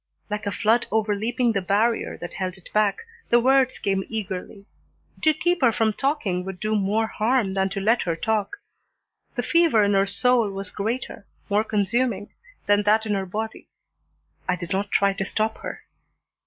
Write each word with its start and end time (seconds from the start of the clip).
Like 0.31 0.47
a 0.47 0.51
flood 0.51 0.87
overleaping 0.89 1.51
the 1.51 1.61
barrier 1.61 2.17
that 2.21 2.33
held 2.33 2.55
it 2.57 2.73
back, 2.73 3.01
the 3.29 3.39
words 3.39 3.77
came 3.77 4.03
eagerly. 4.09 4.65
To 5.21 5.31
keep 5.31 5.61
her 5.61 5.71
from 5.71 5.93
talking 5.93 6.43
would 6.43 6.59
do 6.59 6.73
more 6.73 7.05
harm 7.05 7.53
than 7.53 7.69
to 7.69 7.79
let 7.79 8.01
her 8.01 8.15
talk. 8.15 8.57
The 9.35 9.43
fever 9.43 9.83
in 9.83 9.93
her 9.93 10.07
soul 10.07 10.49
was 10.49 10.71
greater, 10.71 11.27
more 11.51 11.63
consuming, 11.63 12.31
than 12.65 12.81
that 12.81 13.05
in 13.05 13.13
her 13.13 13.27
body. 13.27 13.67
I 14.49 14.55
did 14.55 14.71
not 14.71 14.89
try 14.91 15.13
to 15.13 15.23
stop 15.23 15.59
her. 15.59 15.83